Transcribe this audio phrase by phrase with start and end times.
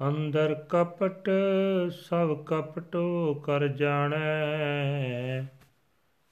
[0.00, 1.28] ਅੰਦਰ ਕਪਟ,
[1.90, 5.42] ਸਭ ਕਪਟੋ ਕਰ ਜਾਣੈ।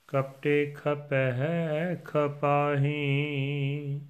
[0.08, 4.00] ਕਪਟੇ ਖਪੈ, ਖਪਾਹੀ।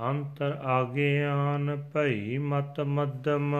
[0.00, 3.56] ਅੰਤਰ ਆਗਿਆਨ ਭਈ ਮਤ ਮਦਮ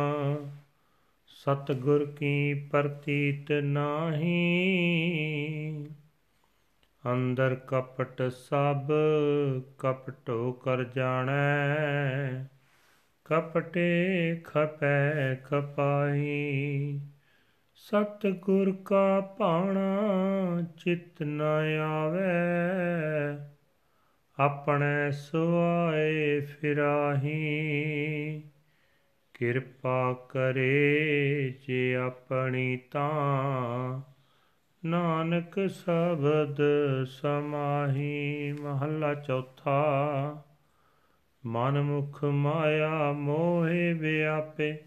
[1.27, 4.31] ਸਤਗੁਰ ਕੀ ਪ੍ਰਤੀਤ ਨਾਹੀ।
[7.13, 8.91] ਅੰਦਰ ਕਪਟ ਸਭ,
[9.79, 12.45] ਕਪਟੋ ਕਰ ਜਾਣੈ।
[13.25, 17.01] ਕਪਟੇ ਖਪੈ ਖਪਾਈ।
[17.75, 19.99] ਸਤ ਗੁਰ ਕਾ ਭਾਣਾ
[20.77, 21.43] ਚਿਤ ਨ
[21.81, 23.47] ਆਵੇ।
[24.39, 28.43] ਆਪਣੇ ਸੁਆਏ ਫਿਰਾਹੀ।
[29.35, 34.01] ਕਿਰਪਾ ਕਰੇ ਜੇ ਆਪਣੀ ਤਾਂ।
[34.85, 36.61] ਨਾਨਕ ਸ਼ਬਦ
[37.07, 39.95] ਸਮਾਹੀ। ਮਹੱਲਾ ਚੌਥਾ।
[41.47, 44.79] ਮਨ ਮੁਖ ਮਾਇਆ ਮੋਹਿ ਵਿਆਪੇ,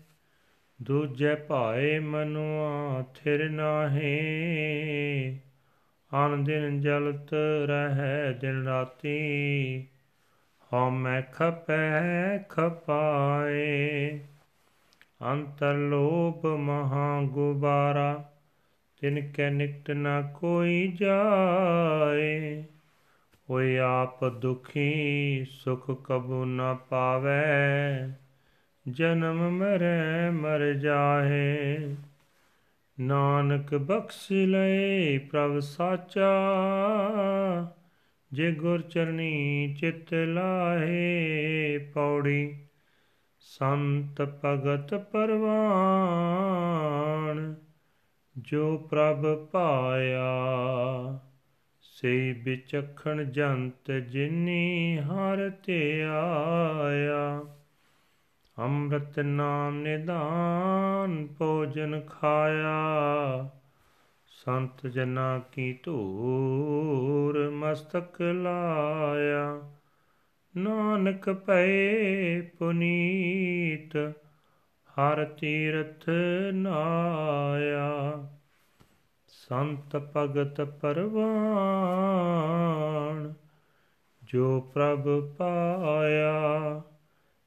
[0.82, 5.40] ਦੂਜੇ ਭਾਏ ਮਨੁਆ ਥਿਰ ਨਾਹੀ।
[6.26, 7.34] ਅਨ ਦਿਨ ਜਲਤ
[7.66, 9.88] ਰਹਿ ਦਿਨ ਰਾਤੀ
[10.74, 14.20] ਹਉ ਮੈਂ ਖਪੈ ਖਪਾਏ।
[15.32, 18.32] ਅੰਤਰ ਲੋਭ ਮਹਾ ਗੁਬਾਰਾ,
[19.02, 22.64] ਤਿਨ ਕੈ ਨਿਕਟ ਨ ਕੋਈ ਜਾਏ।
[23.50, 28.10] ਹੋਇ ਆਪ ਦੁਖੀ, ਸੁਖ ਕਬੂ ਨ ਪਾਵੈ।
[28.88, 31.96] ਜਨਮ ਮਰੈ, ਮਰ ਜਾਹੇ।
[33.00, 36.44] ਨਾਨਕ ਬਖਸ਼ ਲਏ ਪ੍ਰਭ ਸਾਚਾ।
[38.32, 42.58] ਜੇ ਗੁਰ ਚਰਨੀ ਚਿਤ ਲਾਹੇ, ਪੌੜੀ
[43.40, 47.56] ਸੰਤ ਭਗਤ ਪਰਵਾਨ।
[48.38, 50.34] ਜੋ ਪ੍ਰਭ ਪਾਇਆ
[51.96, 57.46] ਸੇ ਵਿਚਖਣ ਜੰਤ ਜਿਨੀ ਹਰ ਤੇ ਆਇਆ।
[58.60, 63.50] ਅੰਮ੍ਰਿਤ ਨਾਮ ਨਿਦਾਨ ਭੋਜਨ ਖਾਇਆ।
[64.28, 69.72] ਸੰਤ ਜਨਾ ਕੀ ਧੂਰ ਮਸਤਕ ਲਾਇਆ।
[70.58, 73.98] ਨਾਨਕ ਭਏ ਪੁਨੀਤ,
[74.90, 76.10] ਹਰ ਤੀਰਥ
[76.54, 78.30] ਨਾਇਆ।
[79.50, 83.34] ਸੰਤ ਭਗਤ ਪਰਵਾਨ,
[84.24, 86.82] ਜੋ ਪ੍ਰਭ ਪਾਇਆ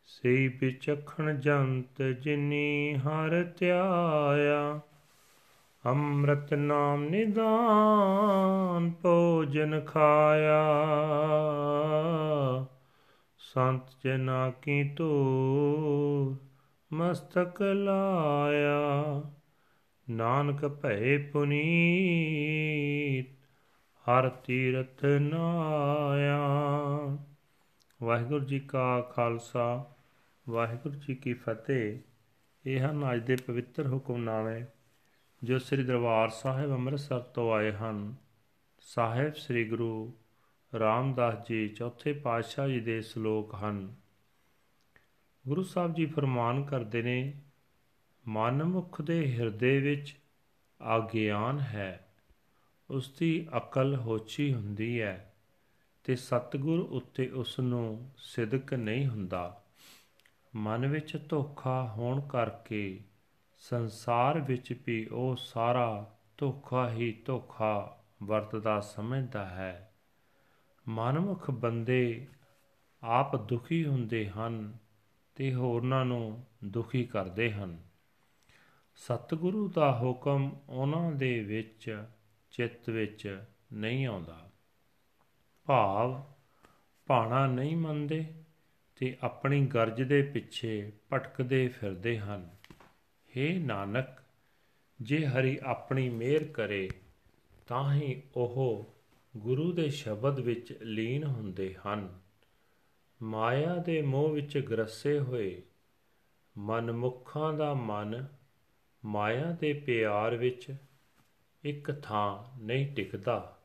[0.05, 4.81] ਸੇ ਵਿਚਖਣ ਜੰਤ ਜਿਨੀ ਹਰ ਧਿਆਇਆ।
[5.87, 10.67] ਅੰਮ੍ਰਿਤ ਨਾਮ ਨਿਦਾਨ ਭੋਜਨ ਖਾਇਆ।
[13.39, 16.37] ਸੰਤ ਜਨਾ ਕੀ ਤੂਰ
[16.95, 19.23] ਮਸਤਕ ਲਾਇਆ।
[20.11, 23.27] ਨਾਨਕ ਭਏ ਪੁਨੀਤ,
[24.09, 26.39] ਹਰ ਤੀਰਥ ਨਾਇਆ।
[28.03, 29.95] ਵਾਹਿਗੁਰੂ ਜੀ ਕਾ ਖਾਲਸਾ,
[30.49, 31.99] ਵਾਹਿਗੁਰੂ ਜੀ ਕੀ ਫਤਿਹ।
[32.67, 34.65] ਇਹ ਹਨ ਅੱਜ ਦੇ ਪਵਿੱਤਰ ਹੁਕਮਨਾਮੇ,
[35.45, 38.15] ਜੋ ਸ੍ਰੀ ਦਰਬਾਰ ਸਾਹਿਬ ਅੰਮ੍ਰਿਤਸਰ ਤੋਂ ਆਏ ਹਨ।
[38.81, 40.13] ਸਾਹਿਬ ਸ੍ਰੀ ਗੁਰੂ
[40.79, 43.95] ਰਾਮਦਾਸ ਜੀ, ਚੌਥੇ ਪਾਤਸ਼ਾਹ ਜੀ ਦੇ ਸ਼ਲੋਕ ਹਨ।
[45.49, 47.33] ਗੁਰੂ ਸਾਹਿਬ ਜੀ ਫਰਮਾਨ ਕਰਦੇ ਨੇ
[48.29, 50.17] ਮਨਮੁਖ ਦੇ ਹਿਰਦੇ ਵਿੱਚ
[50.83, 52.09] ਆਗਿਆਨ ਹੈ
[52.91, 55.35] ਉਸ ਦੀ ਅਕਲ ਹੋਛੀ ਹੁੰਦੀ ਹੈ
[56.05, 59.63] ਤੇ ਸਤਗੁਰ ਉੱਤੇ ਉਸ ਨੂੰ ਸਿਦਕ ਨਹੀਂ ਹੁੰਦਾ।
[60.57, 63.01] ਮਨ ਵਿੱਚ ਧੋਖਾ ਹੋਣ ਕਰਕੇ
[63.59, 69.93] ਸੰਸਾਰ ਵਿੱਚ ਵੀ ਉਹ ਸਾਰਾ ਧੋਖਾ ਹੀ ਧੋਖਾ ਵਰਤਦਾ ਸਮਝਦਾ ਹੈ।
[70.89, 72.27] ਮਨਮੁਖ ਬੰਦੇ
[73.03, 74.77] ਆਪ ਦੁਖੀ ਹੁੰਦੇ ਹਨ
[75.35, 77.88] ਤੇ ਹੋਰਨਾਂ ਨੂੰ ਦੁਖੀ ਕਰਦੇ ਹਨ।
[78.99, 82.05] ਸਤਿਗੁਰੂ ਦਾ ਹੁਕਮ ਉਹਨਾਂ ਦੇ ਵਿੱਚ,
[82.51, 84.51] ਚਿੱਤ ਵਿੱਚ ਨਹੀਂ ਆਉਂਦਾ।
[85.67, 86.23] ਭਾਵ,
[87.07, 88.35] ਭਾਣਾ ਨਹੀਂ ਮੰਨਦੇ
[88.97, 92.51] ਤੇ ਆਪਣੀ ਗਰਜ ਦੇ ਪਿੱਛੇ ਭਟਕਦੇ ਫਿਰਦੇ ਹਨ।
[93.37, 94.09] हे ਨਾਨਕ,
[95.03, 96.91] ਜੇ ਹਰੀ ਆਪਣੀ ਮਿਹਰ ਕਰੇ,
[97.67, 98.87] ਤਾਂ ਹੀ ਉਹ
[99.37, 102.21] ਗੁਰੂ ਦੇ ਸ਼ਬਦ ਵਿੱਚ ਲੀਨ ਹੁੰਦੇ ਹਨ।
[103.23, 105.63] ਮਾਇਆ ਦੇ ਮੋਹ ਵਿੱਚ ਗਰਸੇ ਹੋਏ,
[106.59, 108.38] ਮਨਮੁਖਾਂ ਦਾ ਮਨ
[109.05, 110.75] ਮਾਇਆ ਦੇ ਪਿਆਰ ਵਿੱਚ
[111.65, 113.59] ਇੱਕ ਥਾਂ ਨਹੀਂ ਟਿਕਦਾ।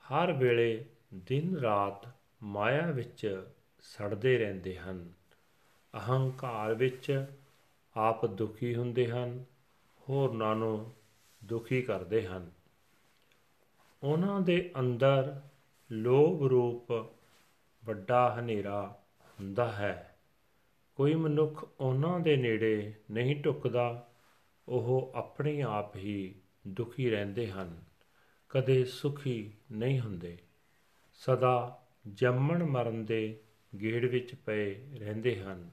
[0.00, 0.84] ਹਰ ਵੇਲੇ
[1.14, 2.08] ਦਿਨ ਰਾਤ
[2.42, 3.46] ਮਾਇਆ ਵਿੱਚ
[3.80, 5.12] ਸੜਦੇ ਰਹਿੰਦੇ ਹਨ।
[5.94, 7.26] ਅਹੰਕਾਰ ਵਿੱਚ
[7.96, 9.44] ਆਪ ਦੁਖੀ ਹੁੰਦੇ ਹਨ,
[10.08, 10.92] ਹੋਰਨਾਂ ਨੂੰ
[11.44, 12.50] ਦੁਖੀ ਕਰਦੇ ਹਨ।
[14.02, 15.40] ਉਹਨਾਂ ਦੇ ਅੰਦਰ
[15.92, 16.92] ਲੋਭ ਰੂਪ
[17.84, 18.98] ਵੱਡਾ ਹਨੇਰਾ
[19.40, 20.18] ਹੁੰਦਾ ਹੈ।
[20.94, 24.08] ਕੋਈ ਮਨੁੱਖ ਉਹਨਾਂ ਦੇ ਨੇੜੇ ਨਹੀਂ ਟੁਕਦਾ।
[24.68, 26.34] ਉਹ ਆਪਣੇ ਆਪ ਹੀ
[26.68, 27.82] ਦੁਖੀ ਰਹਿੰਦੇ ਹਨ,
[28.48, 30.38] ਕਦੇ ਸੁਖੀ ਨਹੀਂ ਹੁੰਦੇ।
[31.14, 33.40] ਸਦਾ ਜੰਮਣ ਮਰਨ ਦੇ
[33.80, 35.70] ਗੇੜ ਵਿੱਚ ਪਏ ਰਹਿੰਦੇ ਹਨ।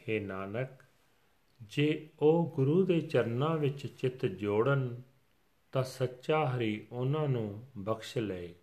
[0.00, 0.68] हे ਨਾਨਕ,
[1.62, 5.02] ਜੇ ਉਹ ਗੁਰੂ ਦੇ ਚਰਨਾਂ ਵਿੱਚ ਚਿੱਤ ਜੋੜਨ,
[5.72, 8.54] ਤਾਂ ਸੱਚਾ ਹਰੀ ਉਹਨਾਂ ਨੂੰ ਬਖਸ਼ ਲਏ।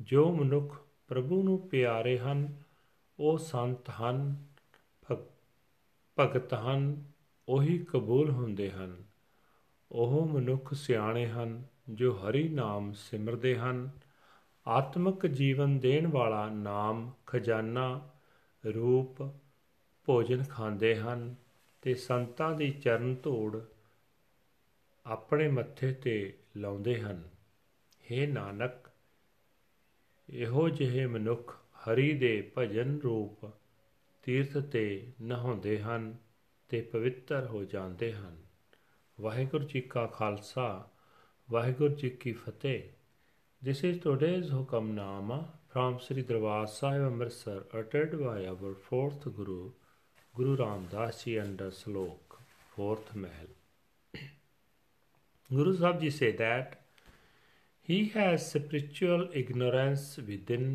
[0.00, 2.62] ਜੋ ਮਨੁੱਖ ਪ੍ਰਭੂ ਨੂੰ ਪਿਆਰੇ ਹਨ,
[3.18, 4.36] ਉਹ ਸੰਤ ਹਨ
[6.18, 7.11] ਭਗਤ ਹਨ
[7.52, 9.04] ਉਹੀ ਕਬੂਲ ਹੁੰਦੇ ਹਨ।
[9.92, 13.90] ਉਹ ਮਨੁੱਖ ਸਿਆਣੇ ਹਨ, ਜੋ ਹਰੀ ਨਾਮ ਸਿਮਰਦੇ ਹਨ।
[14.66, 18.10] ਆਤਮਿਕ ਜੀਵਨ ਦੇਣ ਵਾਲਾ ਨਾਮ ਖਜ਼ਾਨਾ,
[18.74, 19.22] ਰੂਪ,
[20.04, 21.34] ਭੋਜਨ ਖਾਂਦੇ ਹਨ
[21.82, 23.60] ਤੇ ਸੰਤਾਂ ਦੀ ਚਰਨ ਧੂੜ
[25.06, 27.28] ਆਪਣੇ ਮੱਥੇ ਤੇ ਲਾਉਂਦੇ ਹਨ।
[28.12, 28.72] हे ਨਾਨਕ,
[30.30, 33.50] ਇਹੋ ਜਿਹੇ ਮਨੁੱਖ ਹਰੀ ਦੇ ਭਜਨ ਰੂਪ
[34.22, 36.31] ਤੀਰਥ ਤੇ ਨਹਾਉਂਦੇ ਹਨ।
[36.72, 38.36] ਤੇ ਪਵਿੱਤਰ ਹੋ ਜਾਂਦੇ ਹਨ
[39.20, 40.88] ਵਾਹਿਗੁਰੂ ਜੀ ਕਾ ਖਾਲਸਾ
[41.50, 42.82] ਵਾਹਿਗੁਰੂ ਜੀ ਕੀ ਫਤਿਹ
[43.62, 45.36] This is today's Hukamnama
[45.72, 49.58] from Sri Darbar Sahib Amritsar uttered by our fourth Guru
[50.34, 52.38] Guru Ram Das Ji under Slok,
[52.70, 53.52] fourth Mahal.
[55.50, 56.74] Guru Sahib Ji say that
[57.90, 60.66] he has spiritual ignorance within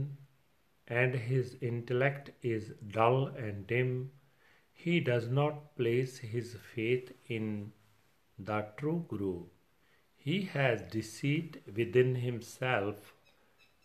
[0.88, 4.12] and his intellect is dull and dim.
[4.78, 7.74] He does not place his faith in
[8.40, 9.48] the true Guru
[10.28, 13.14] he has deceit within himself,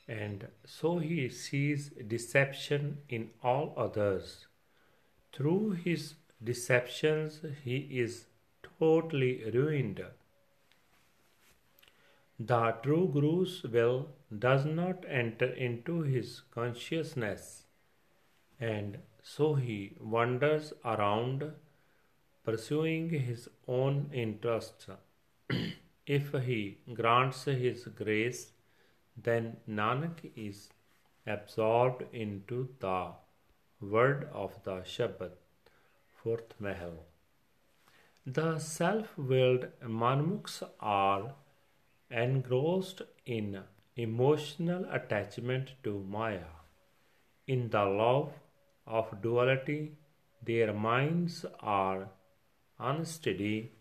[0.08, 4.46] and so he sees deception in all others.
[5.32, 8.24] Through his deceptions, he is
[8.80, 10.04] totally ruined.
[12.40, 17.66] The true Guru's will does not enter into his consciousness,
[18.58, 21.52] and so he wanders around
[22.44, 24.88] pursuing his own interests.
[26.06, 28.52] If he grants his grace,
[29.16, 30.70] then Nanak is
[31.26, 33.12] absorbed into the
[33.80, 35.32] word of the Shabad.
[36.22, 37.04] Fourth Mahal.
[38.24, 41.34] The self willed Manmukhs are
[42.10, 43.60] engrossed in
[43.96, 46.52] emotional attachment to Maya.
[47.46, 48.32] In the love
[48.86, 49.92] of duality,
[50.44, 52.08] their minds are
[52.78, 53.72] unsteady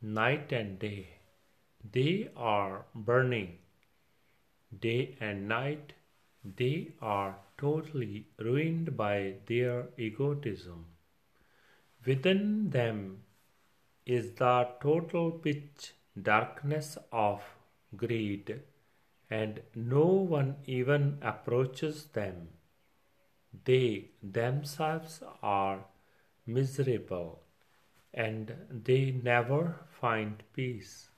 [0.00, 1.08] night and day.
[1.92, 3.58] They are burning.
[4.78, 5.94] Day and night,
[6.44, 10.86] they are totally ruined by their egotism.
[12.06, 13.22] Within them
[14.06, 17.42] is the total pitch darkness of
[17.96, 18.60] greed,
[19.30, 22.48] and no one even approaches them.
[23.64, 25.84] They themselves are
[26.46, 27.42] miserable,
[28.14, 31.10] and they never find peace.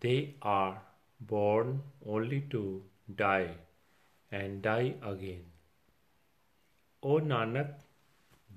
[0.00, 0.82] They are
[1.20, 2.84] born only to
[3.14, 3.56] die
[4.30, 5.44] and die again.
[7.02, 7.74] O Nanak,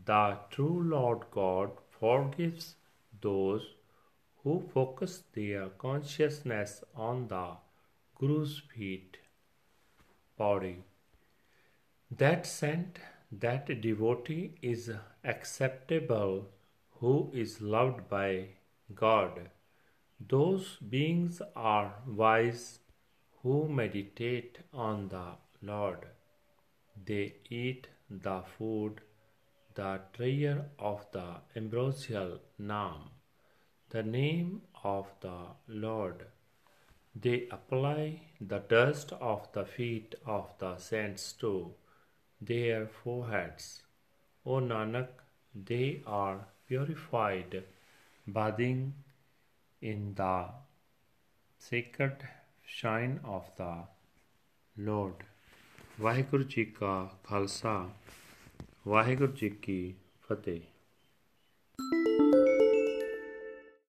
[0.05, 2.75] the true Lord God forgives
[3.21, 3.75] those
[4.43, 7.57] who focus their consciousness on the
[8.19, 9.17] Guru's feet.
[10.37, 10.83] Body.
[12.09, 12.99] That saint,
[13.31, 14.89] that devotee is
[15.23, 16.47] acceptable
[16.99, 18.47] who is loved by
[18.95, 19.49] God.
[20.19, 22.79] Those beings are wise
[23.43, 26.07] who meditate on the Lord.
[27.05, 29.01] They eat the food,
[29.75, 33.11] the treasure of the ambrosial Nam,
[33.89, 36.25] the name of the Lord.
[37.15, 41.73] They apply the dust of the feet of the saints to
[42.40, 43.82] their foreheads.
[44.46, 45.08] O Nanak,
[45.54, 47.62] they are purified,
[48.26, 48.92] bathing
[49.82, 50.46] in the
[51.60, 52.26] sacred
[52.66, 53.74] shine of the
[54.76, 55.24] Lord.
[56.00, 57.90] Waheguru ji ਕਾ ਖਾਲਸਾ
[58.88, 59.94] ਵਾਹਿਗੁਰੂ ਜੀ ਕੀ
[60.28, 60.60] ਫਤਿਹ